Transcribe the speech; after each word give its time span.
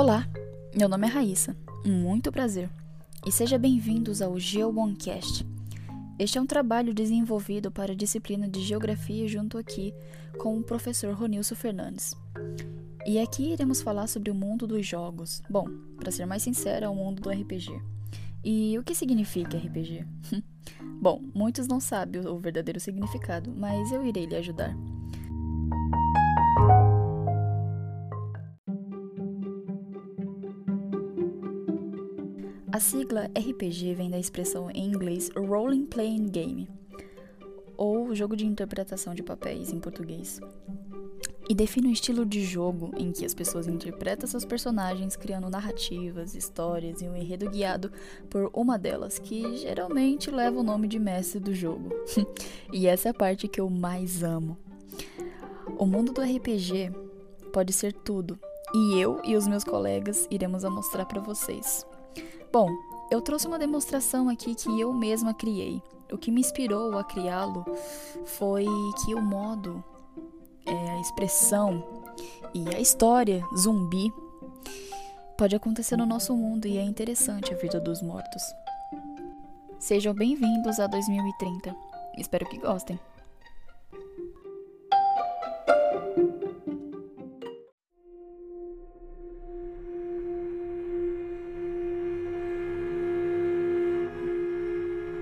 Olá, 0.00 0.28
meu 0.76 0.88
nome 0.88 1.08
é 1.08 1.10
Raíssa, 1.10 1.56
muito 1.84 2.30
prazer, 2.30 2.70
e 3.26 3.32
seja 3.32 3.58
bem-vindos 3.58 4.22
ao 4.22 4.38
GeoOneCast. 4.38 5.44
Este 6.16 6.38
é 6.38 6.40
um 6.40 6.46
trabalho 6.46 6.94
desenvolvido 6.94 7.68
para 7.68 7.90
a 7.90 7.96
disciplina 7.96 8.48
de 8.48 8.62
Geografia 8.62 9.26
junto 9.26 9.58
aqui 9.58 9.92
com 10.38 10.56
o 10.56 10.62
professor 10.62 11.12
Ronilson 11.14 11.56
Fernandes. 11.56 12.14
E 13.04 13.18
aqui 13.18 13.54
iremos 13.54 13.82
falar 13.82 14.06
sobre 14.06 14.30
o 14.30 14.36
mundo 14.36 14.68
dos 14.68 14.86
jogos. 14.86 15.42
Bom, 15.50 15.66
para 15.96 16.12
ser 16.12 16.26
mais 16.26 16.44
sincero, 16.44 16.86
é 16.86 16.88
o 16.88 16.94
mundo 16.94 17.20
do 17.20 17.30
RPG. 17.30 17.72
E 18.44 18.78
o 18.78 18.84
que 18.84 18.94
significa 18.94 19.58
RPG? 19.58 20.06
Bom, 21.02 21.20
muitos 21.34 21.66
não 21.66 21.80
sabem 21.80 22.24
o 22.24 22.38
verdadeiro 22.38 22.78
significado, 22.78 23.52
mas 23.52 23.90
eu 23.90 24.06
irei 24.06 24.26
lhe 24.26 24.36
ajudar. 24.36 24.76
A 32.78 32.80
sigla 32.80 33.24
RPG 33.36 33.94
vem 33.96 34.08
da 34.08 34.20
expressão 34.20 34.70
em 34.70 34.86
inglês 34.86 35.32
Role 35.36 35.84
Playing 35.86 36.28
Game, 36.28 36.68
ou 37.76 38.14
jogo 38.14 38.36
de 38.36 38.46
interpretação 38.46 39.16
de 39.16 39.22
papéis 39.24 39.72
em 39.72 39.80
português, 39.80 40.40
e 41.50 41.56
define 41.56 41.88
um 41.88 41.90
estilo 41.90 42.24
de 42.24 42.44
jogo 42.44 42.92
em 42.96 43.10
que 43.10 43.26
as 43.26 43.34
pessoas 43.34 43.66
interpretam 43.66 44.28
seus 44.28 44.44
personagens 44.44 45.16
criando 45.16 45.50
narrativas, 45.50 46.36
histórias 46.36 47.02
e 47.02 47.08
um 47.08 47.16
enredo 47.16 47.50
guiado 47.50 47.90
por 48.30 48.48
uma 48.54 48.78
delas, 48.78 49.18
que 49.18 49.56
geralmente 49.56 50.30
leva 50.30 50.60
o 50.60 50.62
nome 50.62 50.86
de 50.86 51.00
mestre 51.00 51.40
do 51.40 51.52
jogo. 51.52 51.90
e 52.72 52.86
essa 52.86 53.08
é 53.08 53.10
a 53.10 53.14
parte 53.14 53.48
que 53.48 53.60
eu 53.60 53.68
mais 53.68 54.22
amo. 54.22 54.56
O 55.76 55.84
mundo 55.84 56.12
do 56.12 56.20
RPG 56.20 56.92
pode 57.52 57.72
ser 57.72 57.92
tudo, 57.92 58.38
e 58.72 59.00
eu 59.00 59.20
e 59.24 59.34
os 59.34 59.48
meus 59.48 59.64
colegas 59.64 60.28
iremos 60.30 60.62
mostrar 60.62 61.06
para 61.06 61.20
vocês. 61.20 61.84
Bom, 62.50 62.70
eu 63.10 63.20
trouxe 63.20 63.46
uma 63.46 63.58
demonstração 63.58 64.28
aqui 64.28 64.54
que 64.54 64.80
eu 64.80 64.92
mesma 64.92 65.34
criei. 65.34 65.82
O 66.10 66.16
que 66.16 66.30
me 66.30 66.40
inspirou 66.40 66.96
a 66.96 67.04
criá-lo 67.04 67.64
foi 68.24 68.66
que 69.04 69.14
o 69.14 69.20
modo, 69.20 69.84
é, 70.64 70.90
a 70.90 71.00
expressão 71.00 71.84
e 72.54 72.74
a 72.74 72.80
história 72.80 73.44
zumbi 73.54 74.10
pode 75.36 75.54
acontecer 75.54 75.96
no 75.96 76.06
nosso 76.06 76.34
mundo 76.34 76.66
e 76.66 76.78
é 76.78 76.82
interessante 76.82 77.52
a 77.52 77.56
vida 77.56 77.78
dos 77.78 78.00
mortos. 78.00 78.42
Sejam 79.78 80.14
bem-vindos 80.14 80.80
a 80.80 80.86
2030. 80.86 81.76
Espero 82.16 82.46
que 82.46 82.58
gostem. 82.58 82.98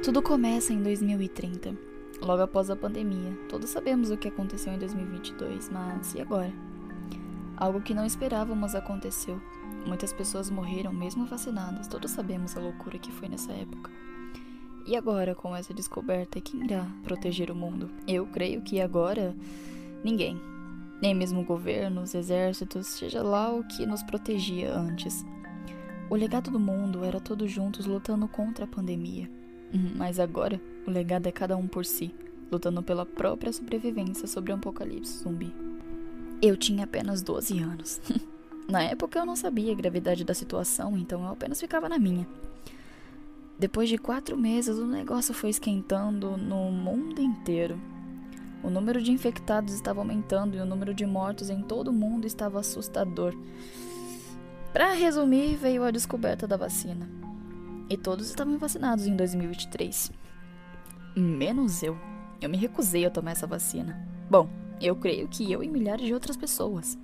Tudo 0.06 0.22
começa 0.22 0.72
em 0.72 0.80
2030, 0.84 1.76
logo 2.20 2.40
após 2.40 2.70
a 2.70 2.76
pandemia. 2.76 3.36
Todos 3.48 3.70
sabemos 3.70 4.08
o 4.08 4.16
que 4.16 4.28
aconteceu 4.28 4.72
em 4.72 4.78
2022, 4.78 5.68
mas 5.68 6.14
e 6.14 6.20
agora? 6.20 6.52
Algo 7.56 7.80
que 7.80 7.92
não 7.92 8.06
esperávamos 8.06 8.76
aconteceu. 8.76 9.42
Muitas 9.84 10.12
pessoas 10.12 10.48
morreram 10.48 10.92
mesmo 10.92 11.26
vacinadas. 11.26 11.88
Todos 11.88 12.12
sabemos 12.12 12.56
a 12.56 12.60
loucura 12.60 13.00
que 13.00 13.10
foi 13.10 13.28
nessa 13.28 13.50
época. 13.50 13.90
E 14.86 14.94
agora, 14.94 15.34
com 15.34 15.56
essa 15.56 15.74
descoberta, 15.74 16.40
quem 16.40 16.64
irá 16.64 16.86
proteger 17.02 17.50
o 17.50 17.56
mundo? 17.56 17.90
Eu 18.06 18.28
creio 18.28 18.62
que 18.62 18.80
agora 18.80 19.34
ninguém. 20.04 20.40
Nem 21.02 21.16
mesmo 21.16 21.44
governos, 21.44 22.14
exércitos, 22.14 22.86
seja 22.86 23.24
lá 23.24 23.52
o 23.52 23.64
que 23.64 23.84
nos 23.84 24.04
protegia 24.04 24.72
antes. 24.72 25.26
O 26.08 26.14
legado 26.14 26.48
do 26.48 26.60
mundo 26.60 27.04
era 27.04 27.18
todos 27.18 27.50
juntos 27.50 27.86
lutando 27.86 28.28
contra 28.28 28.66
a 28.66 28.68
pandemia. 28.68 29.28
Uhum, 29.76 29.92
mas 29.94 30.18
agora, 30.18 30.60
o 30.86 30.90
legado 30.90 31.26
é 31.26 31.32
cada 31.32 31.56
um 31.56 31.66
por 31.66 31.84
si, 31.84 32.14
lutando 32.50 32.82
pela 32.82 33.04
própria 33.04 33.52
sobrevivência 33.52 34.26
sobre 34.26 34.52
um 34.52 34.56
apocalipse 34.56 35.22
zumbi. 35.22 35.54
Eu 36.40 36.56
tinha 36.56 36.84
apenas 36.84 37.20
12 37.20 37.58
anos. 37.58 38.00
na 38.66 38.82
época 38.82 39.18
eu 39.18 39.26
não 39.26 39.36
sabia 39.36 39.72
a 39.72 39.76
gravidade 39.76 40.24
da 40.24 40.32
situação, 40.32 40.96
então 40.96 41.22
eu 41.22 41.30
apenas 41.30 41.60
ficava 41.60 41.88
na 41.88 41.98
minha. 41.98 42.26
Depois 43.58 43.88
de 43.88 43.98
quatro 43.98 44.36
meses, 44.36 44.78
o 44.78 44.86
negócio 44.86 45.34
foi 45.34 45.50
esquentando 45.50 46.36
no 46.36 46.70
mundo 46.70 47.20
inteiro. 47.20 47.78
O 48.62 48.70
número 48.70 49.00
de 49.02 49.12
infectados 49.12 49.74
estava 49.74 50.00
aumentando 50.00 50.56
e 50.56 50.60
o 50.60 50.66
número 50.66 50.94
de 50.94 51.06
mortos 51.06 51.50
em 51.50 51.62
todo 51.62 51.88
o 51.88 51.92
mundo 51.92 52.26
estava 52.26 52.60
assustador. 52.60 53.34
Para 54.72 54.92
resumir, 54.92 55.56
veio 55.56 55.84
a 55.84 55.90
descoberta 55.90 56.46
da 56.46 56.56
vacina. 56.56 57.08
E 57.88 57.96
todos 57.96 58.28
estavam 58.28 58.58
vacinados 58.58 59.06
em 59.06 59.14
2023. 59.14 60.10
Menos 61.16 61.82
eu. 61.82 61.96
Eu 62.40 62.50
me 62.50 62.56
recusei 62.56 63.06
a 63.06 63.10
tomar 63.10 63.32
essa 63.32 63.46
vacina. 63.46 64.06
Bom, 64.28 64.48
eu 64.80 64.96
creio 64.96 65.28
que 65.28 65.50
eu 65.50 65.62
e 65.62 65.68
milhares 65.68 66.04
de 66.04 66.12
outras 66.12 66.36
pessoas. 66.36 66.98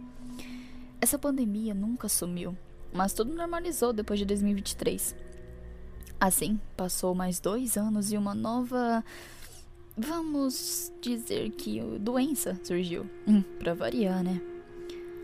Essa 1.00 1.18
pandemia 1.18 1.74
nunca 1.74 2.08
sumiu, 2.08 2.56
mas 2.92 3.12
tudo 3.12 3.34
normalizou 3.34 3.92
depois 3.92 4.18
de 4.18 4.26
2023. 4.26 5.16
Assim, 6.20 6.60
passou 6.76 7.14
mais 7.14 7.40
dois 7.40 7.76
anos 7.76 8.12
e 8.12 8.16
uma 8.16 8.34
nova. 8.34 9.04
Vamos 9.96 10.92
dizer 11.00 11.50
que 11.50 11.80
doença 11.98 12.58
surgiu. 12.62 13.08
Hum, 13.26 13.42
pra 13.58 13.74
variar, 13.74 14.22
né? 14.22 14.40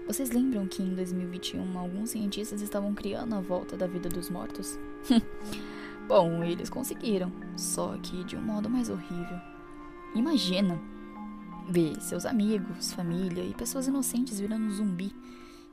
Vocês 0.09 0.31
lembram 0.31 0.67
que 0.67 0.83
em 0.83 0.95
2021 0.95 1.79
alguns 1.79 2.11
cientistas 2.11 2.63
estavam 2.63 2.95
criando 2.95 3.35
a 3.35 3.41
volta 3.41 3.77
da 3.77 3.87
vida 3.87 4.09
dos 4.09 4.31
mortos? 4.31 4.79
Bom, 6.09 6.43
eles 6.43 6.71
conseguiram, 6.71 7.31
só 7.59 7.95
que 7.99 8.25
de 8.25 8.35
um 8.35 8.41
modo 8.41 8.71
mais 8.71 8.89
horrível. 8.89 9.39
Imagina 10.15 10.81
ver 11.69 12.01
seus 12.01 12.25
amigos, 12.25 12.91
família 12.91 13.45
e 13.45 13.53
pessoas 13.53 13.87
inocentes 13.87 14.41
virando 14.41 14.73
zumbi 14.73 15.15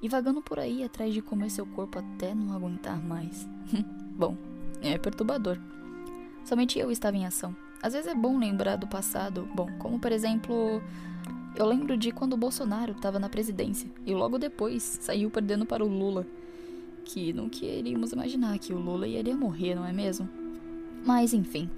e 0.01 0.09
vagando 0.09 0.41
por 0.41 0.59
aí 0.59 0.83
atrás 0.83 1.13
de 1.13 1.21
comer 1.21 1.49
seu 1.49 1.65
corpo 1.65 1.97
até 1.97 2.35
não 2.35 2.53
aguentar 2.53 3.01
mais. 3.01 3.47
bom, 4.17 4.35
é 4.81 4.97
perturbador. 4.97 5.57
Somente 6.43 6.77
eu 6.77 6.91
estava 6.91 7.15
em 7.15 7.25
ação. 7.25 7.55
Às 7.81 7.93
vezes 7.93 8.11
é 8.11 8.13
bom 8.13 8.37
lembrar 8.37 8.75
do 8.75 8.85
passado, 8.85 9.47
bom, 9.55 9.71
como 9.79 9.97
por 9.97 10.11
exemplo 10.11 10.81
eu 11.55 11.65
lembro 11.65 11.95
de 11.95 12.11
quando 12.11 12.33
o 12.33 12.37
Bolsonaro 12.37 12.91
estava 12.91 13.17
na 13.17 13.29
presidência 13.29 13.89
e 14.05 14.13
logo 14.13 14.37
depois 14.37 14.99
saiu 15.01 15.31
perdendo 15.31 15.65
para 15.65 15.83
o 15.83 15.87
Lula. 15.87 16.27
Que 17.05 17.31
não 17.31 17.47
queríamos 17.47 18.11
imaginar 18.11 18.57
que 18.59 18.73
o 18.73 18.79
Lula 18.79 19.07
iria 19.07 19.35
morrer, 19.35 19.75
não 19.75 19.85
é 19.85 19.93
mesmo? 19.93 20.27
Mas 21.05 21.33
enfim, 21.33 21.69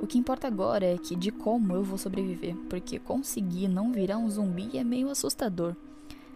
o 0.00 0.06
que 0.06 0.18
importa 0.18 0.48
agora 0.48 0.84
é 0.84 0.98
que 0.98 1.14
de 1.14 1.30
como 1.30 1.72
eu 1.74 1.84
vou 1.84 1.98
sobreviver, 1.98 2.56
porque 2.68 2.98
conseguir 2.98 3.68
não 3.68 3.92
virar 3.92 4.18
um 4.18 4.28
zumbi 4.28 4.76
é 4.76 4.82
meio 4.82 5.08
assustador. 5.08 5.76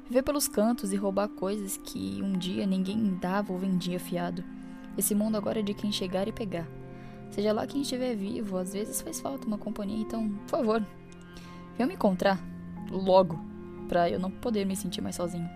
Viver 0.08 0.22
pelos 0.22 0.46
cantos 0.46 0.92
e 0.92 0.96
roubar 0.96 1.28
coisas 1.28 1.76
que 1.76 2.20
um 2.22 2.32
dia 2.32 2.64
ninguém 2.66 3.18
dava 3.20 3.52
ou 3.52 3.58
vendia 3.58 3.98
fiado. 3.98 4.44
Esse 4.96 5.14
mundo 5.14 5.36
agora 5.36 5.58
é 5.58 5.62
de 5.62 5.74
quem 5.74 5.90
chegar 5.90 6.28
e 6.28 6.32
pegar. 6.32 6.68
Seja 7.30 7.52
lá 7.52 7.66
quem 7.66 7.82
estiver 7.82 8.14
vivo, 8.14 8.56
às 8.56 8.72
vezes 8.72 9.00
faz 9.00 9.18
falta 9.20 9.44
uma 9.46 9.58
companhia, 9.58 9.98
então, 9.98 10.28
por 10.28 10.48
favor, 10.48 10.86
venha 11.76 11.88
me 11.88 11.94
encontrar 11.94 12.55
logo, 12.90 13.38
pra 13.88 14.10
eu 14.10 14.18
não 14.18 14.30
poder 14.30 14.64
me 14.64 14.76
sentir 14.76 15.00
mais 15.00 15.16
sozinho. 15.16 15.48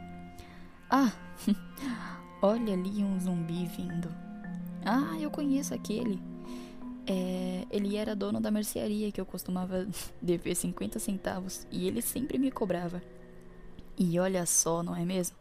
Ah, 0.88 1.12
olha 2.42 2.74
ali 2.74 3.02
um 3.02 3.18
zumbi 3.20 3.66
vindo. 3.66 4.08
Ah, 4.84 5.16
eu 5.20 5.30
conheço 5.30 5.74
aquele. 5.74 6.20
É, 7.06 7.66
ele 7.70 7.96
era 7.96 8.14
dono 8.14 8.40
da 8.40 8.50
mercearia 8.50 9.10
que 9.10 9.20
eu 9.20 9.26
costumava 9.26 9.86
dever 10.20 10.54
50 10.54 10.98
centavos 10.98 11.66
e 11.70 11.86
ele 11.86 12.02
sempre 12.02 12.38
me 12.38 12.50
cobrava. 12.50 13.02
E 13.98 14.18
olha 14.18 14.46
só, 14.46 14.82
não 14.82 14.96
é 14.96 15.04
mesmo? 15.04 15.36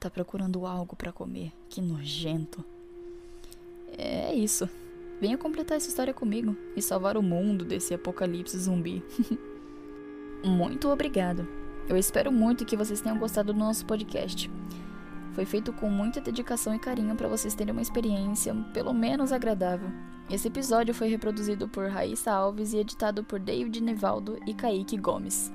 Tá 0.00 0.10
procurando 0.10 0.66
algo 0.66 0.96
para 0.96 1.12
comer. 1.12 1.52
Que 1.68 1.80
nojento. 1.80 2.64
É 3.96 4.34
isso. 4.34 4.68
Venha 5.20 5.38
completar 5.38 5.76
essa 5.76 5.88
história 5.88 6.12
comigo 6.12 6.56
e 6.74 6.82
salvar 6.82 7.16
o 7.16 7.22
mundo 7.22 7.64
desse 7.64 7.94
apocalipse 7.94 8.58
zumbi. 8.58 9.02
muito 10.44 10.88
obrigado. 10.88 11.46
Eu 11.88 11.96
espero 11.96 12.32
muito 12.32 12.64
que 12.64 12.76
vocês 12.76 13.00
tenham 13.00 13.18
gostado 13.18 13.52
do 13.52 13.58
nosso 13.58 13.84
podcast. 13.86 14.50
Foi 15.32 15.44
feito 15.44 15.72
com 15.72 15.88
muita 15.88 16.20
dedicação 16.20 16.74
e 16.74 16.78
carinho 16.78 17.14
para 17.16 17.28
vocês 17.28 17.54
terem 17.54 17.72
uma 17.72 17.82
experiência 17.82 18.54
pelo 18.72 18.92
menos 18.92 19.32
agradável. 19.32 19.88
Esse 20.30 20.48
episódio 20.48 20.94
foi 20.94 21.08
reproduzido 21.08 21.68
por 21.68 21.88
Raíssa 21.88 22.32
Alves 22.32 22.72
e 22.72 22.78
editado 22.78 23.24
por 23.24 23.40
David 23.40 23.82
Nevaldo 23.82 24.38
e 24.46 24.54
Kaique 24.54 24.96
Gomes. 24.96 25.52